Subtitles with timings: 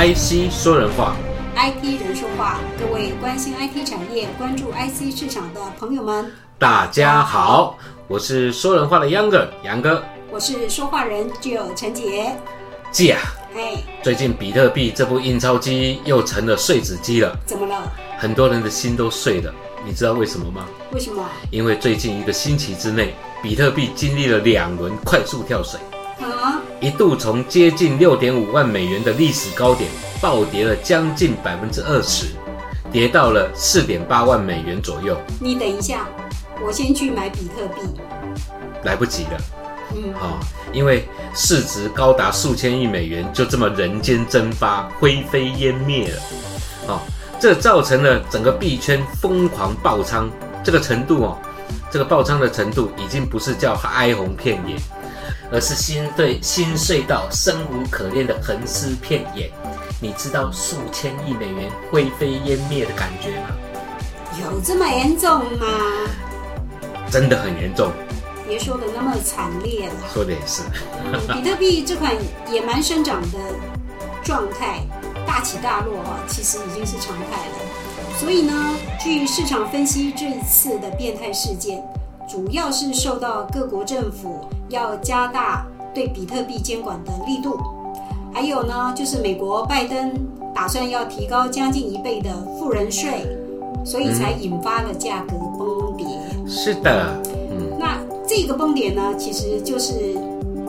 [0.00, 1.14] IC 说人话
[1.54, 2.58] ，IT 人说话。
[2.78, 7.76] 各位关心 IT 产业、关注 IC 市场的朋友们，大家好，
[8.08, 12.34] 我是说人话的秧歌杨哥，我是说话人就有陈杰。
[12.90, 13.20] 姐啊，
[13.54, 17.92] 哎，最近比特币这部印钞机又成了碎纸机了，怎么了？
[18.16, 19.52] 很多人的心都碎了，
[19.84, 20.64] 你知道为什么吗？
[20.92, 21.22] 为什么？
[21.50, 25.78] 因为最近一个星期之内，比特币经历了两轮快速跳水。
[26.20, 26.62] 啊！
[26.80, 32.28] 一度从接近六点五万美元的历史高点暴跌了将近百分之二十，
[32.90, 35.14] 跌到了四点八万美元左右。
[35.38, 36.08] 你等一下，
[36.64, 37.82] 我先去买比特币。
[38.82, 39.40] 来不及了。
[39.94, 40.40] 嗯，好，
[40.72, 46.22] 因为市值高达数千亿美元，就这么人间蒸发、灰飞烟灭了。
[46.86, 47.00] 哦，
[47.38, 50.30] 这造成了整个币圈疯狂爆仓，
[50.64, 51.38] 这个程度哦，
[51.90, 54.76] 这个爆仓的程度已经不是叫哀鸿遍野。
[55.52, 59.50] 而是心对心碎到生无可恋的横尸遍野，
[60.00, 63.48] 你知道数千亿美元灰飞烟灭的感觉吗？
[64.40, 65.66] 有这么严重吗？
[67.10, 67.90] 真的很严重。
[68.46, 69.94] 别说的那么惨烈了。
[70.12, 70.62] 说的也是。
[71.32, 72.14] 比特币这款
[72.50, 73.38] 野蛮生长的
[74.22, 74.80] 状态，
[75.26, 78.16] 大起大落啊，其实已经是常态了。
[78.18, 81.82] 所以呢，据市场分析，这一次的变态事件。
[82.30, 84.36] 主要是受到各国政府
[84.68, 87.58] 要加大对比特币监管的力度，
[88.32, 90.12] 还有呢，就是美国拜登
[90.54, 93.26] 打算要提高将近一倍的富人税，
[93.84, 96.06] 所以才引发了价格崩跌。
[96.46, 97.20] 是的，
[97.50, 99.92] 嗯，那这个崩跌呢，其实就是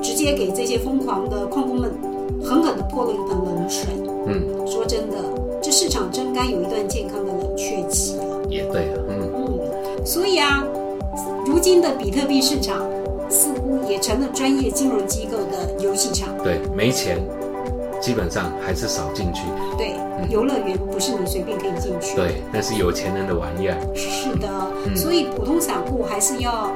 [0.02, 1.92] 直接给这些疯狂的矿工们
[2.44, 3.86] 狠狠的泼了一盆冷水。
[4.26, 5.18] 嗯，说真的，
[5.62, 8.26] 这市场真该有一段健康的冷却期了。
[8.50, 10.64] 也对，嗯嗯，所以啊。
[11.46, 12.90] 如今的比特币市场
[13.30, 16.30] 似乎也成了专业金融机构的游戏场。
[16.44, 17.18] 对，没钱，
[18.02, 19.42] 基本上还是少进去。
[19.78, 19.96] 对，
[20.30, 22.16] 游乐园不是你随便可以进去。
[22.16, 23.78] 对，那是有钱人的玩意儿。
[23.96, 24.48] 是的，
[24.96, 26.72] 所以普通散户还是要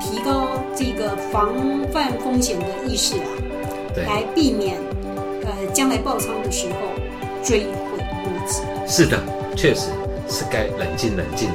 [0.00, 1.54] 提高这个防
[1.92, 3.28] 范风险的意识啊，
[4.06, 4.76] 来避免
[5.44, 6.76] 呃将来爆仓的时候
[7.42, 8.62] 追悔莫及。
[8.86, 9.18] 是的，
[9.56, 9.88] 确实
[10.28, 11.48] 是该冷静冷静。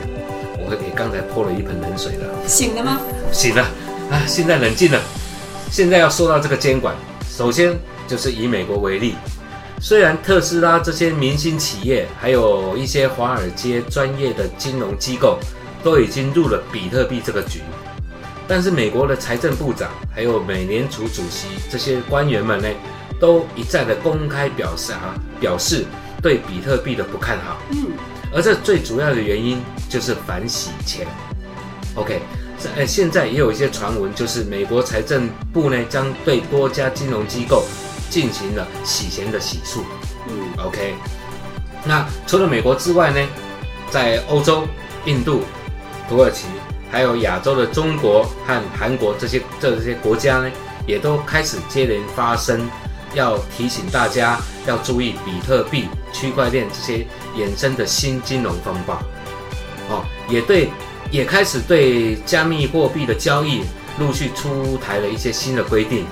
[0.66, 3.02] 我给刚才泼了一盆冷水了，醒了吗？
[3.32, 3.62] 醒了
[4.10, 4.22] 啊！
[4.26, 5.00] 现在冷静了。
[5.70, 6.96] 现在要说到这个监管，
[7.28, 9.16] 首先就是以美国为例，
[9.82, 15.40] 虽然特斯拉这些明星企业，还有一些华尔街专业的金融机构
[15.84, 17.62] 都已经入了比特币这个局，
[18.48, 22.68] 但是美国的财政部长还有美联储主席这些官员们呢，
[23.20, 25.86] 都一再的公开表示啊，表示
[26.24, 27.60] 对比特币的不看好。
[27.70, 27.92] 嗯。
[28.36, 31.06] 而这最主要的原因就是反洗钱。
[31.94, 32.20] OK，
[32.76, 37.64] 呃，现在也有一些传闻，就是美国财政部呢将对多家金融机构
[38.10, 39.82] 进行了洗钱的洗漱。
[40.28, 40.96] 嗯，OK，
[41.86, 43.20] 那除了美国之外呢，
[43.92, 44.68] 在欧洲、
[45.06, 45.44] 印度、
[46.10, 46.48] 土耳其，
[46.92, 50.50] 还有亚洲的中国和韩国这些这些国家呢，
[50.88, 52.68] 也都开始接连发生。
[53.14, 58.96] 要提醒大家要注意比特币、区块链这些衍生的新金融风暴，
[59.90, 60.70] 哦，也对，
[61.12, 63.64] 也开始对加密货币的交易
[64.00, 66.06] 陆续出台了一些新的规定，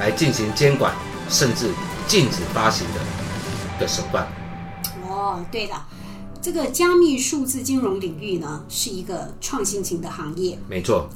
[0.00, 0.92] 来进行监管，
[1.28, 1.70] 甚至
[2.06, 4.26] 禁止发行的的手段。
[5.08, 5.86] 哦，对了，
[6.40, 10.58] 这个加密数字金融领域呢，是一个创新型的行业。
[10.68, 11.08] 没错。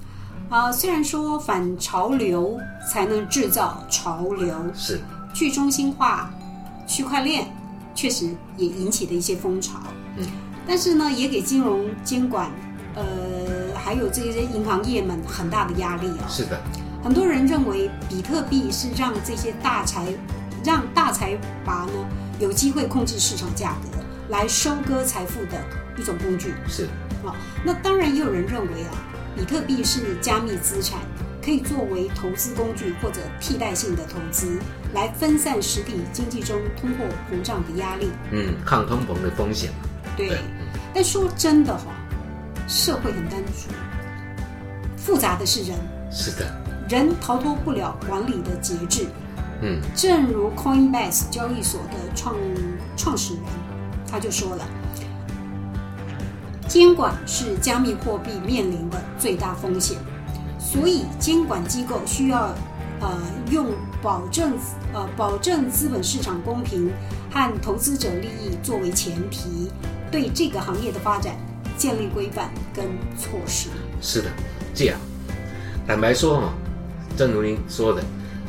[0.48, 2.58] 啊，虽然说反潮流
[2.90, 4.98] 才能制造潮流，是。
[5.34, 6.30] 去中心化、
[6.86, 7.46] 区块链
[7.94, 9.78] 确实也引起了一些风潮，
[10.16, 10.26] 嗯，
[10.66, 12.50] 但是呢，也给金融监管，
[12.94, 13.04] 呃，
[13.74, 16.26] 还有这些银行业们很大的压力啊。
[16.28, 16.60] 是的，
[17.02, 20.06] 很多人认为比特币是让这些大财、
[20.64, 21.92] 让大财阀呢
[22.40, 25.62] 有机会控制市场价格，来收割财富的
[25.98, 26.54] 一种工具。
[26.68, 26.84] 是
[27.24, 27.34] 啊，
[27.64, 28.90] 那当然也有人认为啊，
[29.36, 31.00] 比特币是加密资产。
[31.48, 34.60] 可以作为投资工具或者替代性的投资，
[34.92, 38.10] 来分散实体经济中通货膨胀的压力。
[38.30, 39.70] 嗯，抗通膨的风险。
[40.14, 40.42] 对，
[40.92, 41.84] 但说真的哈，
[42.68, 43.74] 社会很单纯，
[44.98, 45.78] 复杂的是人。
[46.12, 46.54] 是的，
[46.86, 49.06] 人逃脱不了管理的节制。
[49.62, 52.36] 嗯，正如 Coinbase 交易所的创
[52.94, 53.42] 创始人
[54.06, 54.66] 他就说了，
[56.68, 59.96] 监管是加密货币面临的最大风险。
[60.58, 62.54] 所以，监管机构需要，
[63.00, 63.16] 呃，
[63.50, 63.66] 用
[64.02, 64.52] 保证，
[64.92, 66.90] 呃，保证资本市场公平
[67.30, 69.70] 和投资者利益作为前提，
[70.10, 71.36] 对这个行业的发展
[71.76, 72.84] 建立规范跟
[73.16, 73.68] 措施。
[74.02, 74.28] 是的，
[74.74, 74.98] 这样，
[75.86, 76.52] 坦白说哈，
[77.16, 78.02] 正如您说的，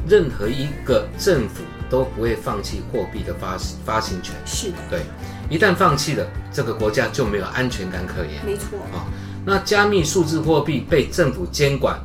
[0.07, 4.35] 任何一个政府都不会放弃货币的发发行权。
[4.45, 5.01] 是的，对，
[5.49, 8.43] 一旦放弃了，这个国家就没有安全感可言。
[8.45, 8.79] 没错。
[8.93, 9.05] 啊，
[9.45, 11.99] 那加密数字货币被政府监管，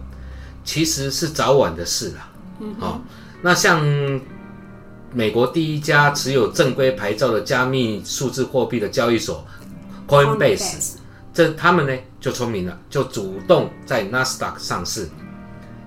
[0.64, 2.30] 其实是早晚的事了。
[2.60, 3.00] 嗯哦，
[3.42, 3.84] 那像
[5.12, 9.44] 美国第一家持有正规牌照的加密数字货币的交易所
[10.08, 10.94] Coinbase，
[11.32, 15.08] 这他们呢就聪明了，就主动在 Nasdaq 上市，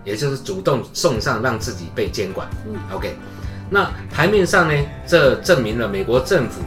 [0.03, 2.47] 也就是主动送上让自己被监管。
[2.67, 3.15] 嗯，OK，
[3.69, 6.61] 那台面上呢，这证明了美国政府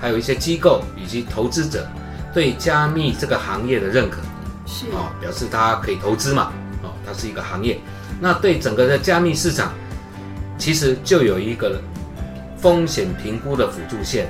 [0.00, 1.86] 还有一些机构以及投资者
[2.32, 4.18] 对加密这个行业的认可。
[4.66, 6.52] 是哦，表示它可以投资嘛，
[6.82, 7.78] 哦，它是一个行业。
[8.20, 9.72] 那对整个的加密市场，
[10.56, 11.80] 其实就有一个
[12.56, 14.28] 风险评估的辅助线，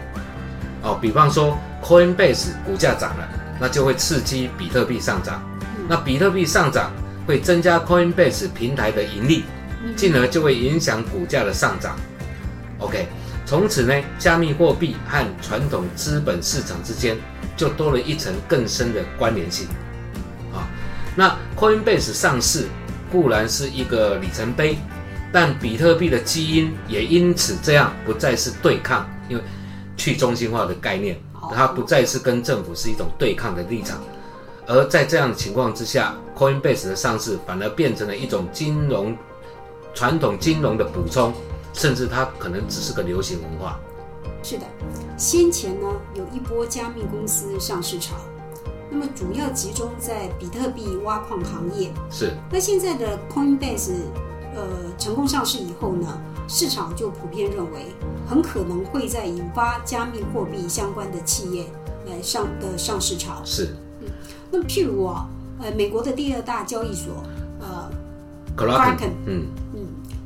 [0.82, 3.28] 哦，比方说 Coinbase 股价涨了，
[3.60, 5.42] 那就会刺激比特币上涨，
[5.88, 6.90] 那比特币上涨
[7.26, 9.44] 会增加 Coinbase 平台的盈利，
[9.94, 11.94] 进而就会影响股价的上涨。
[12.78, 13.06] OK，
[13.44, 17.16] 从此呢，加密货币和传统资本市场之间
[17.56, 19.66] 就多了一层更深的关联性。
[20.54, 20.68] 啊，
[21.14, 22.66] 那 Coinbase 上市
[23.10, 24.78] 固然是一个里程碑，
[25.32, 29.42] 但比特币的基因也因此这样不再是对抗，因为
[29.96, 31.18] 去中心化的概念，
[31.54, 34.00] 它不再是跟政府是一种对抗的立场，
[34.66, 39.16] 而在这样的情况之下，Coinbase 的上市反而变成了一种金融
[39.92, 41.34] 传统金融的补充，
[41.72, 43.78] 甚至它可能只是个流行文化。
[44.42, 44.64] 是的，
[45.16, 48.16] 先前呢有一波加密公司上市潮。
[48.90, 51.90] 那么主要集中在比特币挖矿行业。
[52.10, 52.32] 是。
[52.50, 53.92] 那现在的 Coinbase，
[54.54, 54.66] 呃，
[54.98, 57.86] 成功上市以后呢，市场就普遍认为，
[58.28, 61.66] 很可能会在引发加密货币相关的企业
[62.06, 63.40] 来上的上市潮。
[63.44, 63.74] 是。
[64.00, 64.08] 嗯。
[64.50, 65.26] 那么譬如啊，
[65.60, 67.14] 呃，美国的第二大交易所，
[67.60, 67.90] 呃
[68.54, 69.46] Kraken，嗯嗯，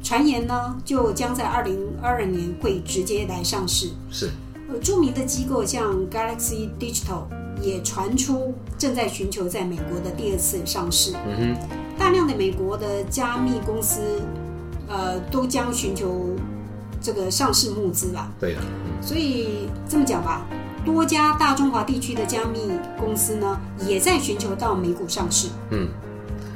[0.07, 3.91] 传言呢，就将在二零二二年会直接来上市。
[4.09, 4.31] 是。
[4.69, 7.25] 呃，著名的机构像 Galaxy Digital。
[7.63, 11.15] 也传出正在寻求在美国的第二次上市。
[11.27, 11.69] 嗯哼，
[11.99, 14.21] 大量的美国的加密公司，
[14.87, 16.37] 呃，都将寻求
[17.01, 18.31] 这个上市募资啦。
[18.39, 18.61] 对的。
[19.01, 20.47] 所以这么讲吧，
[20.85, 22.71] 多家大中华地区的加密
[23.01, 23.59] 公司呢，
[23.89, 25.49] 也在寻求到美股上市。
[25.71, 25.89] 嗯。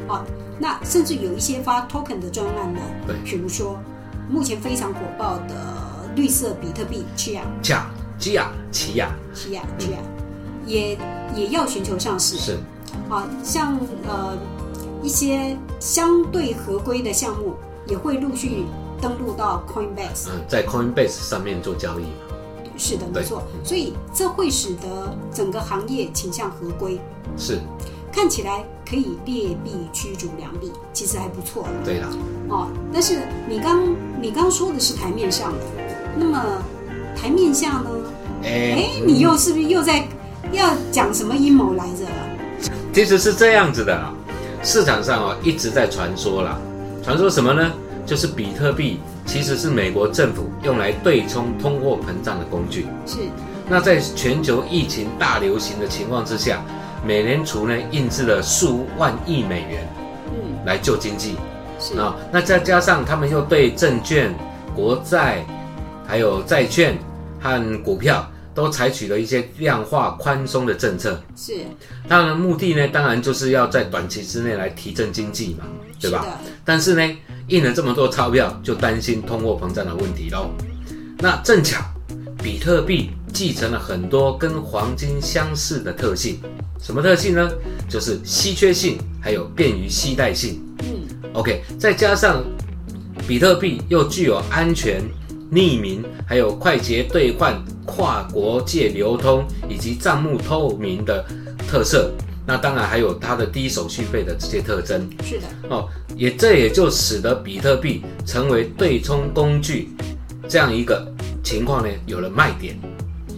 [0.06, 0.23] 啊，
[0.60, 2.80] 那甚至有一些发 token 的专案呢。
[3.06, 3.16] 对。
[3.24, 3.80] 比如说，
[4.28, 7.40] 目前非常火爆的绿色比特币 Chia。
[7.62, 7.82] Chia
[8.20, 9.98] Chia Chia Chia Chia。
[10.66, 10.96] 也
[11.34, 12.58] 也要寻求上市，是，
[13.08, 13.76] 啊，像
[14.06, 14.38] 呃
[15.02, 17.54] 一些相对合规的项目
[17.88, 18.66] 也会陆续
[19.00, 22.04] 登录到 Coinbase，嗯，在 Coinbase 上面做交易，
[22.76, 27.00] 是的，没错，所以这会使得整个行业倾向合规，
[27.36, 27.58] 是，
[28.12, 32.08] 看起来可以劣币驱逐良币，其实还不错了，对啦，
[32.48, 35.58] 哦，但是你刚你刚说的是台面上的，
[36.16, 36.62] 那么
[37.16, 37.90] 台面下呢？
[38.42, 40.06] 哎，你又是不是又在？
[40.52, 42.04] 要讲什么阴谋来着？
[42.92, 44.02] 其实是这样子的，
[44.64, 46.58] 市场上哦一直在传说啦，
[47.04, 47.70] 传说什么呢？
[48.04, 52.88] 就是比特币其实是美国政府用来对冲通货膨胀的工具。
[53.06, 53.18] 是。
[53.68, 56.64] 那在全球疫情大流行的情况之下，
[57.06, 59.88] 美联储呢印制了数万亿美元，
[60.26, 61.37] 嗯，来救经济。
[61.79, 64.35] 是啊，那再加上他们又对证券、
[64.75, 65.45] 国债、
[66.07, 66.99] 还有债券
[67.40, 68.30] 和股票。
[68.52, 71.54] 都采取了一些量化宽松的政策，是，
[72.09, 75.64] 当然目的呢，当然就是要在短期之内来提振经济嘛，
[76.00, 76.26] 对吧？
[76.64, 77.16] 但是呢，
[77.47, 80.50] 印了这么多钞票，就担心通货膨胀的问题喽。
[81.19, 81.80] 那正巧，
[82.42, 86.40] 比特币继承了很多跟黄金相似的特性，
[86.80, 87.50] 什么特性呢？
[87.88, 90.61] 就是稀缺性，还有便于携带性。
[90.80, 92.42] 嗯，OK，再加上
[93.28, 95.02] 比特币又具有安全。
[95.52, 101.26] 匿名，还有快捷兑换、跨国界流通以及账目透明的
[101.66, 102.12] 特色，
[102.47, 105.11] 那当然还有它的低手续费的这些特征。
[105.25, 109.88] 是的，哦，也这也就使得比特币成为对冲工具
[110.49, 111.10] 这样一个
[111.42, 112.78] 情况呢，有了卖点，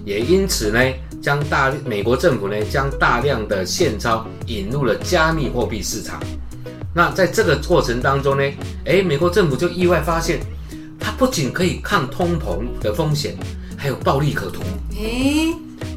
[0.05, 0.81] 也因此呢，
[1.23, 6.21] 将大美国政府呢将大量的现钞引入了加密货币市场。
[6.95, 8.43] 那在这个过程当中呢，
[8.85, 10.41] 诶，美国政府就意外发现。
[11.05, 13.37] 它不仅可以抗通膨的风险，
[13.77, 14.63] 还有暴利可图。
[14.97, 15.53] 诶，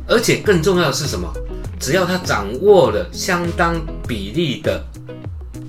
[0.08, 1.32] 而且更重要的是什么？
[1.80, 4.84] 只要他掌握了相当比例的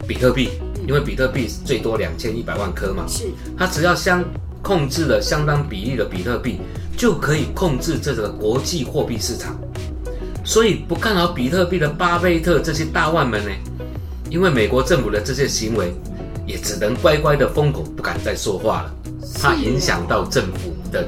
[0.09, 0.49] 比特币，
[0.89, 3.25] 因为比特币最多两千一百万颗嘛，是。
[3.59, 4.25] 他只要相
[4.67, 6.59] 控制了相当比例的比特币，
[6.97, 9.57] 就可以控制这个国际货币市场。
[10.45, 13.51] 所以不看好比特币的巴菲特这些大腕们呢，
[14.29, 15.95] 因为美国政府的这些行为，
[16.45, 18.93] 也只能乖乖的封口，不敢再说话了。
[19.41, 21.07] 怕影响到政府的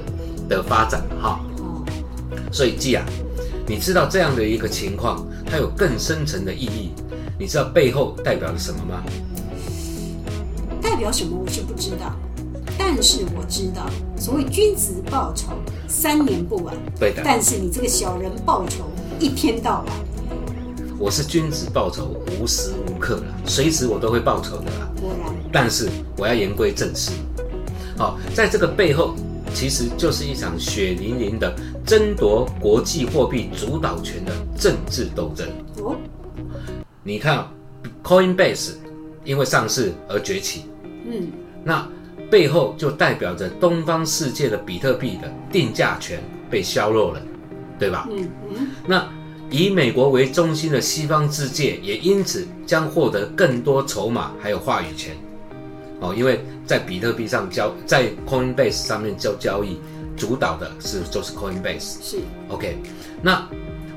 [0.49, 1.41] 的发展哈。
[2.53, 3.05] 所以季啊，
[3.67, 6.93] 你知道这样的一个情况，它有更深层的意义，
[7.37, 9.03] 你知道背后代表了什么吗？
[10.81, 12.15] 代表什么我是不知道，
[12.79, 13.85] 但是我知道，
[14.17, 15.49] 所谓君子报仇，
[15.89, 16.75] 三年不晚。
[16.99, 18.85] 对的，但是你这个小人报仇，
[19.19, 19.87] 一天到晚。
[20.99, 24.89] 我是君子报仇，无时无刻了，随时我都会报仇的啦。
[25.01, 27.11] 果然，但是我要言归正事，
[27.97, 29.15] 好、在这个背后，
[29.53, 31.55] 其实就是一场血淋淋的
[31.85, 35.47] 争夺国际货币主导权的政治斗争。
[35.85, 35.97] 哦，
[37.03, 37.53] 你看啊
[38.03, 38.73] ，Coinbase
[39.25, 40.65] 因为上市而崛起，
[41.09, 41.29] 嗯，
[41.63, 41.87] 那
[42.31, 47.23] 背后就代表着东方世界的比特币的定价权被削弱了，
[47.79, 48.07] 对吧？
[48.11, 49.09] 嗯嗯，那
[49.51, 55.17] 以美国为中心的西方世界也因此将获得更多筹码还有话语权。
[56.01, 59.81] 哦，因为在比特币上交，在 Coinbase 上面交交易，
[60.17, 61.97] 主导的是就是 Coinbase。
[62.03, 62.19] 是
[62.49, 62.77] ，OK，
[63.21, 63.49] 那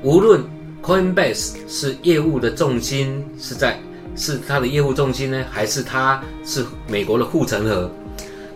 [0.02, 0.42] 无论
[0.82, 3.78] Coinbase 是业务的重心是在
[4.16, 7.88] 是它的业务重心呢，还是它是美国的护城河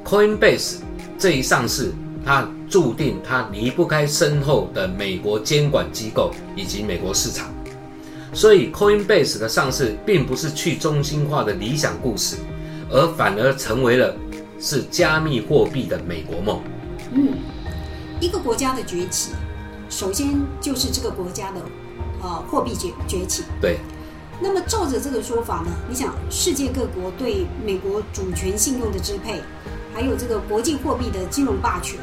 [0.07, 0.77] ，Coinbase
[1.19, 1.93] 这一上市，
[2.25, 7.49] 它注定它离不开身后的美国监管机构以及美国市场。
[8.33, 12.37] 所以 Coinbase 的上市并不是去中心化的理想故事，
[12.91, 14.15] 而反而成为了
[14.61, 16.61] 是加密货币的美国梦。
[17.13, 17.39] 嗯，
[18.21, 19.31] 一个国家的崛起，
[19.89, 21.61] 首先就是这个国家的
[22.23, 23.45] 呃货币崛崛起。
[23.61, 23.79] 对，
[24.41, 29.41] 那么照着这个说法呢，你想世界各国对美国主权信用的支配，
[29.97, 31.99] 还有这个国际货币的金融霸权，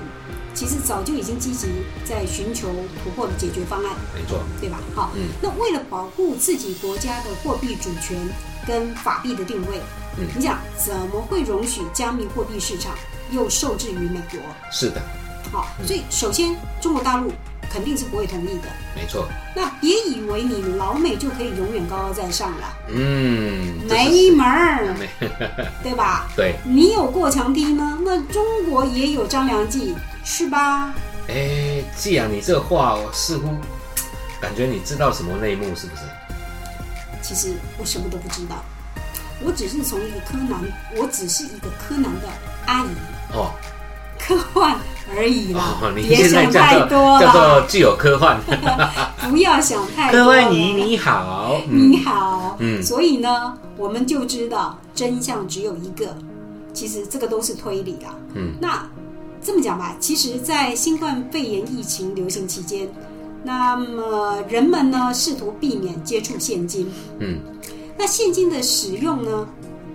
[0.51, 1.67] 其实早就已经积极
[2.03, 2.69] 在寻求
[3.03, 4.79] 突破的解决方案，没错，对吧？
[4.95, 5.27] 好，嗯。
[5.39, 8.17] 那为了保护自己国家的货币主权
[8.65, 9.79] 跟法币的定位，
[10.17, 10.25] 嗯。
[10.35, 12.95] 你想怎么会容许加密货币市场
[13.29, 14.39] 又受制于美国？
[14.71, 14.99] 是的，
[15.51, 17.31] 好，所以首先中国大陆
[17.73, 18.69] 肯定是不会同意的。
[18.95, 19.27] 没错。
[19.55, 25.09] 那别以为你老美就可以永远高高在上了，嗯，没门儿，没
[25.81, 26.27] 对吧？
[26.35, 27.97] 对，你有过墙梯吗？
[28.05, 30.93] 那中国也有张良计，是吧？
[31.27, 33.55] 哎，既然你这话我似乎
[34.39, 36.01] 感觉你知道什么内幕，是不是？
[37.21, 38.63] 其实我什么都不知道，
[39.41, 40.59] 我只是从一个柯南，
[40.97, 42.27] 我只是一个柯南的
[42.65, 42.87] 阿姨，
[43.33, 43.51] 哦
[44.25, 44.77] 科幻
[45.15, 47.19] 而已啦，哦，你别想太多了。
[47.19, 48.39] 叫做，具有科幻，
[49.29, 50.41] 不要想太多科了。
[50.43, 51.91] 幻姨你好，嗯。
[51.91, 52.81] 你好，嗯。
[52.81, 56.15] 所以呢，我们就知道真相只有一个。
[56.73, 58.15] 其实这个都是推理啦。
[58.33, 58.83] 嗯，那
[59.41, 62.87] 这么讲吧，其实，在新冠肺炎疫情流行期间，
[63.43, 66.89] 那么人们呢试图避免接触现金，
[67.19, 67.37] 嗯，
[67.95, 69.47] 那现金的使用呢，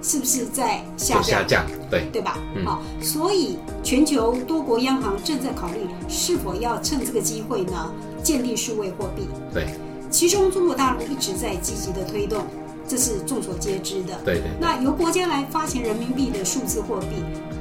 [0.02, 1.66] 是不是在下降下降？
[1.90, 2.38] 对，对吧？
[2.54, 7.90] 嗯好，所以全球多国央行正在考虑是否要趁这个机会呢，
[8.22, 9.26] 建立数位货币。
[9.52, 9.66] 对，
[10.10, 12.44] 其中中国大陆一直在积极的推动，
[12.86, 14.18] 这是众所皆知的。
[14.24, 17.06] 对对，那由国家来发行人民币的数字货币，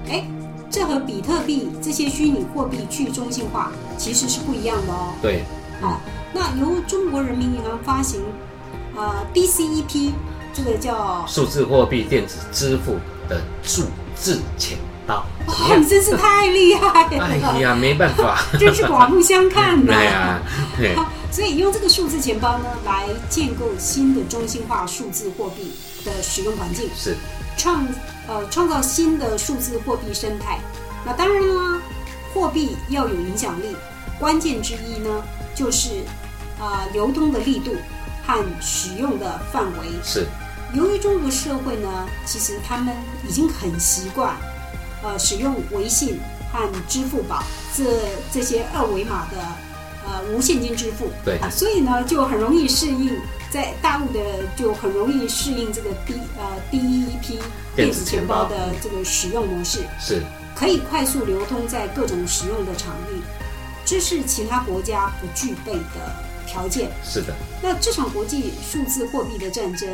[0.10, 0.24] 哎，
[0.70, 5.14] 这和比特币这些虚拟货币去中心化其实是不一样的哦。
[5.22, 5.44] 对，
[5.82, 6.00] 好，
[6.34, 8.22] 那由中国人民银行发行，
[8.96, 10.12] 呃，DCEP
[10.58, 12.98] 这个叫数字货币电子支付
[13.30, 13.84] 的数
[14.16, 15.88] 字钱包，哇，样你？
[15.88, 17.24] 真是太厉害了！
[17.24, 20.40] 哎呀，没办法， 真是刮目相看呐、 对呀，
[20.80, 20.96] 嘿
[21.32, 25.74] 所以用这个数字钱包呢，来建构新的中心化数字货币
[26.04, 27.16] 的使用环境，是，
[27.56, 27.88] 创
[28.28, 30.60] 呃创造新的数字货币生态。
[31.06, 31.82] 那当然啦，
[32.34, 33.76] 货币要有影响力，
[34.20, 35.22] 关键之一呢，
[35.54, 35.90] 就是
[36.60, 37.76] 啊、呃流通的力度
[38.26, 39.88] 和使用的范围。
[40.04, 40.26] 是，
[40.74, 42.94] 由于中国社会呢，其实他们
[43.28, 44.36] 已经很习惯，
[45.02, 46.20] 呃，使用微信
[46.52, 47.44] 和支付宝
[47.76, 47.84] 这
[48.32, 49.38] 这些二维码的
[50.06, 51.38] 呃无现金支付，对。
[51.40, 53.18] 啊，所以呢就很容易适应，
[53.50, 54.20] 在大陆的
[54.56, 57.40] 就很容易适应这个第呃第一批
[57.76, 60.22] 电子钱包的这个使用模式，是，
[60.54, 63.22] 可以快速流通在各种使用的场域，
[63.86, 66.14] 这是其他国家不具备的
[66.46, 66.92] 条件。
[67.04, 69.88] 是的，那这场国际数字货币的战争，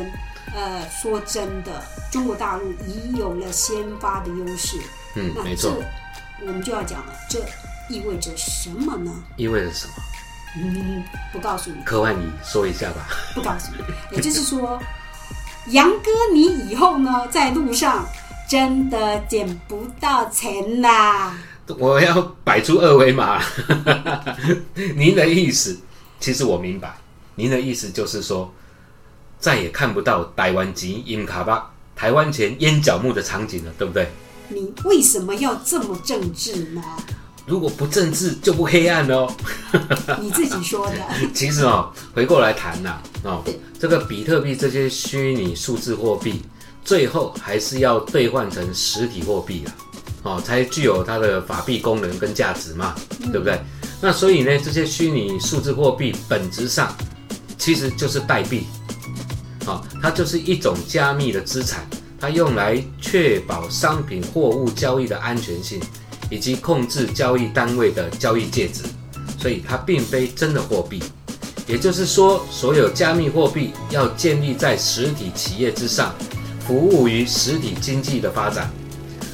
[0.54, 1.82] 呃，说真的，
[2.12, 4.78] 中国大陆已有了先发的优势。
[5.16, 5.74] 嗯，那没错，
[6.40, 7.40] 我们就要讲了，这
[7.88, 9.12] 意味着什么呢？
[9.36, 9.92] 意味着什么？
[10.56, 13.08] 嗯， 不告诉你，科万你说一下吧。
[13.34, 14.16] 不告诉你。
[14.16, 14.80] 也就是说，
[15.70, 18.06] 杨哥，你以后呢，在路上
[18.48, 21.36] 真的捡不到钱啦。
[21.78, 23.42] 我要摆出二维码。
[24.94, 25.76] 您的意思，
[26.20, 26.94] 其实我明白。
[27.34, 28.52] 您的意思就是说，
[29.44, 34.08] 再也看不到台湾籍阴卡巴台湾前烟角木的场景了，对不对？
[34.48, 36.82] 你为什么要这么政治呢？
[37.44, 39.30] 如果不政治就不黑暗哦。
[40.18, 40.94] 你自己说的。
[41.34, 43.44] 其实哦，回过来谈呐，哦，
[43.78, 46.40] 这个比特币这些虚拟数字货币，
[46.82, 49.68] 最后还是要兑换成实体货币啊，
[50.22, 52.94] 哦，才具有它的法币功能跟价值嘛，
[53.30, 53.60] 对不对？
[54.00, 56.96] 那所以呢，这些虚拟数字货币本质上
[57.58, 58.64] 其实就是代币，
[59.64, 61.86] 好，它就是一种加密的资产，
[62.20, 65.80] 它用来确保商品货物交易的安全性。
[66.30, 68.82] 以及控制交易单位的交易介质，
[69.38, 71.00] 所以它并非真的货币。
[71.66, 76.14] 也就是说，所有加密货币要建立在实体企业之上，
[76.66, 78.70] 服务于实体经济的发展。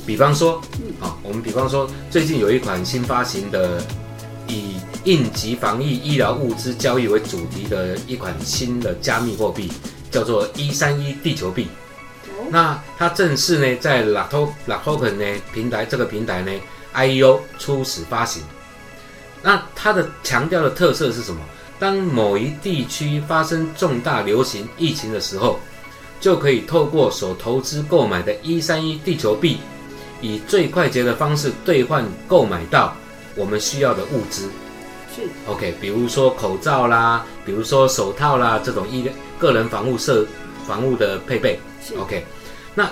[0.04, 0.60] 比方说，
[1.00, 3.80] 啊，我们比方说，最近有一款新发行的
[4.48, 9.70] 以应急防疫医疗物资交易为主题的一款新的加密货币，
[10.10, 11.68] 叫做一三一地球币。
[12.50, 16.52] 那它正式呢，在 l a t o l a Token 呢平台这个平台呢。
[16.92, 18.42] IEO 初始发行，
[19.44, 21.40] 那它的强调的特色是什么？
[21.78, 25.60] 当某一地区发生重大流行疫情的时候，
[26.20, 29.58] 就可以透过所投资购买的一三一地球币，
[30.20, 32.92] 以最快捷的方式兑换购买到
[33.36, 34.50] 我们需要的物资。
[35.14, 40.26] 是 OK，比如说口罩啦，比如说手套啦，这种医个人防护设
[40.66, 41.58] 防护的配备。
[41.98, 42.24] OK，
[42.74, 42.88] 那。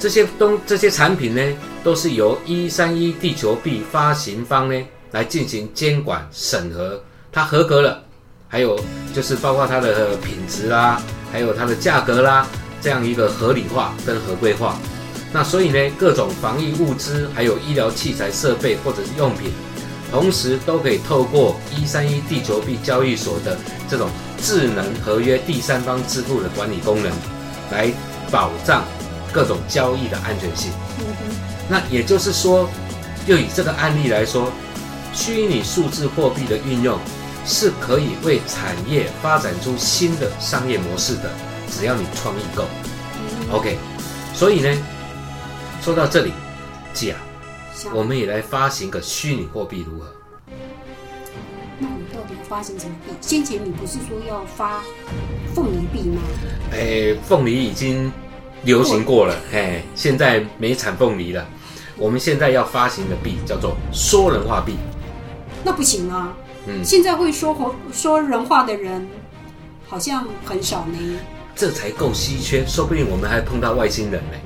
[0.00, 1.40] 这些东这些产品呢，
[1.84, 8.02] 都是由一三一地球币发行方呢来进行监管审核，它合格了，
[8.48, 8.76] 还有
[9.14, 12.44] 就是包括它的品质啦，还有它的价格啦，
[12.80, 14.76] 这样一个合理化跟合规化。
[15.32, 19.52] 那所以呢，各种防疫物资，还有医疗器材设备或者是用品，
[20.12, 24.08] 同时都可以透过一三一地球币交易所的这种
[24.40, 27.10] 智能合约第三方支付的管理功能，
[27.72, 27.90] 来
[28.30, 28.84] 保障。
[29.34, 30.70] 各种交易的安全性，
[31.66, 32.68] 那也就是说，
[33.26, 34.52] 又以这个案例来说，
[35.14, 36.98] 虚拟数字货币的运用
[37.46, 41.30] 是可以为产业发展出新的商业模式的，
[41.70, 42.66] 只要你创意够。
[43.50, 43.78] OK，
[44.34, 44.68] 所以呢，
[45.80, 46.34] 说到这里，
[46.92, 47.18] 姐啊，
[47.94, 50.06] 我们也来发行个虚拟货币如何？
[51.78, 53.12] 那你到底发行什么币？
[53.20, 54.82] 先前你不是说要发
[55.54, 56.22] 凤梨币吗？
[56.72, 58.12] 哎，凤梨已经。
[58.64, 61.44] 流行过了，嘿，现在没产凤梨了。
[61.96, 64.76] 我们现在要发行的币叫做说人话币。
[65.64, 66.32] 那不行啊，
[66.68, 69.04] 嗯，现在会说活说人话的人
[69.88, 71.18] 好像很少呢。
[71.56, 74.34] 这才够稀缺，说不定我们还碰到外星人呢。
[74.34, 74.40] 哎，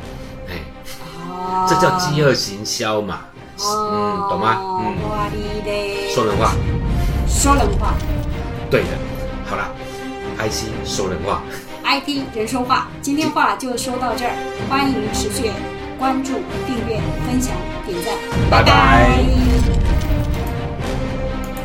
[1.69, 3.21] 这叫饥饿行销嘛，
[3.59, 4.57] 嗯，懂吗？
[4.81, 4.97] 嗯，
[6.14, 6.53] 说人话，
[7.27, 7.95] 说人话，
[8.71, 8.88] 对的。
[9.49, 9.69] 好了
[10.38, 11.42] ，IC 说人话。
[11.85, 14.33] IT 人说话，今天话就说到这儿，
[14.69, 15.51] 欢迎持续
[15.99, 16.33] 关注、
[16.66, 17.55] 订阅、分享、
[17.87, 18.12] 点赞，
[18.51, 19.45] 拜拜。